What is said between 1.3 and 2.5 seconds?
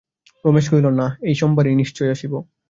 সোমবারেই নিশ্চয় আসিব।